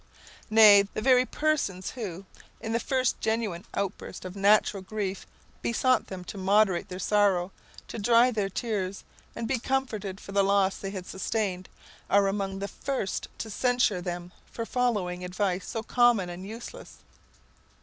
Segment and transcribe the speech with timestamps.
[0.49, 2.25] Nay, the very persons who,
[2.59, 5.27] in the first genuine outburst of natural grief
[5.61, 7.51] besought them to moderate their sorrow,
[7.87, 9.03] to dry their tears,
[9.35, 11.69] and be comforted for the loss they had sustained,
[12.09, 16.95] are among the first to censure them for following advice so common and useless.